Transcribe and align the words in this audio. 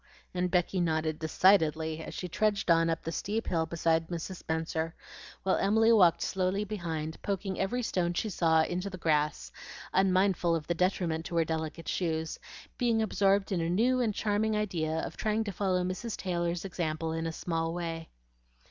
and 0.33 0.49
Becky 0.49 0.81
nodded 0.81 1.19
decidedly, 1.19 2.03
as 2.03 2.15
she 2.15 2.27
trudged 2.27 2.71
on 2.71 2.89
up 2.89 3.03
the 3.03 3.11
steep 3.11 3.45
hill 3.45 3.67
beside 3.67 4.07
Mrs. 4.07 4.37
Spenser, 4.37 4.95
while 5.43 5.57
Emily 5.57 5.93
walked 5.93 6.23
slowly 6.23 6.63
behind, 6.63 7.21
poking 7.21 7.59
every 7.59 7.83
stone 7.83 8.15
she 8.15 8.27
saw 8.27 8.63
into 8.63 8.89
the 8.89 8.97
grass, 8.97 9.51
unmindful 9.93 10.55
of 10.55 10.65
the 10.65 10.73
detriment 10.73 11.25
to 11.27 11.35
her 11.35 11.45
delicate 11.45 11.87
shoes, 11.87 12.39
being 12.79 12.99
absorbed 12.99 13.51
in 13.51 13.61
a 13.61 13.69
new 13.69 14.01
and 14.01 14.15
charming 14.15 14.57
idea 14.57 15.01
of 15.01 15.17
trying 15.17 15.43
to 15.43 15.51
follow 15.51 15.83
Mrs. 15.83 16.17
Taylor's 16.17 16.65
example 16.65 17.11
in 17.11 17.27
a 17.27 17.31
small 17.31 17.71
way. 17.71 18.09